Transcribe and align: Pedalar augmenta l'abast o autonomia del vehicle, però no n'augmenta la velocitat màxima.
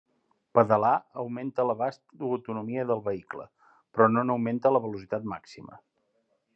Pedalar 0.59 0.93
augmenta 1.23 1.65
l'abast 1.71 2.25
o 2.29 2.33
autonomia 2.37 2.87
del 2.93 3.05
vehicle, 3.11 3.47
però 3.95 4.11
no 4.15 4.27
n'augmenta 4.27 4.77
la 4.77 4.85
velocitat 4.89 5.33
màxima. 5.37 5.83